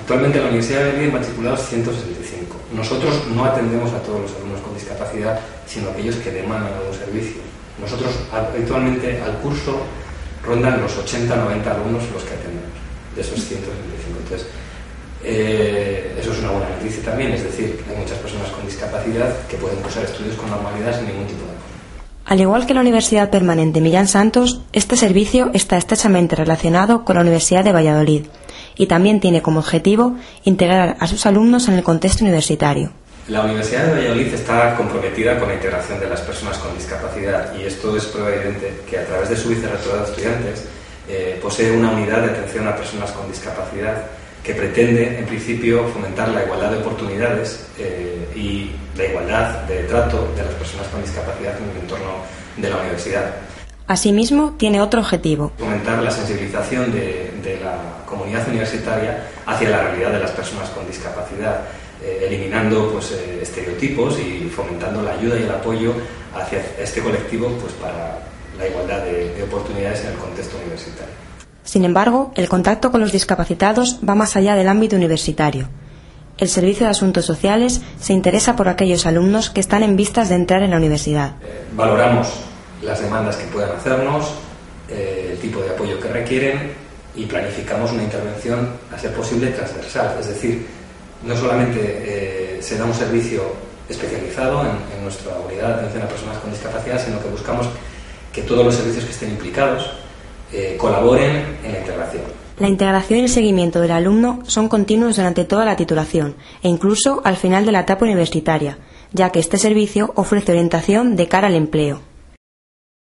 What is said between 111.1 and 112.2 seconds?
de cara al empleo.